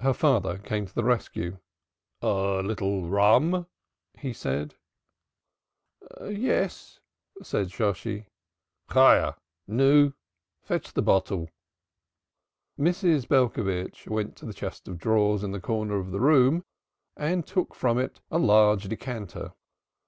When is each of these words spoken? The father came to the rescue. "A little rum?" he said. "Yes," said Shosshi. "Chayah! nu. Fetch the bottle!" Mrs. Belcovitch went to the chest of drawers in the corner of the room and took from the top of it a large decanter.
The 0.00 0.12
father 0.14 0.58
came 0.58 0.84
to 0.84 0.92
the 0.96 1.04
rescue. 1.04 1.58
"A 2.20 2.60
little 2.60 3.08
rum?" 3.08 3.68
he 4.18 4.32
said. 4.32 4.74
"Yes," 6.24 6.98
said 7.40 7.68
Shosshi. 7.70 8.26
"Chayah! 8.90 9.36
nu. 9.68 10.12
Fetch 10.64 10.92
the 10.94 11.02
bottle!" 11.02 11.50
Mrs. 12.76 13.28
Belcovitch 13.28 14.08
went 14.08 14.34
to 14.38 14.44
the 14.44 14.54
chest 14.54 14.88
of 14.88 14.98
drawers 14.98 15.44
in 15.44 15.52
the 15.52 15.60
corner 15.60 15.98
of 16.00 16.10
the 16.10 16.18
room 16.18 16.64
and 17.16 17.46
took 17.46 17.76
from 17.76 17.96
the 17.98 18.08
top 18.08 18.10
of 18.10 18.16
it 18.16 18.20
a 18.32 18.44
large 18.44 18.84
decanter. 18.88 19.52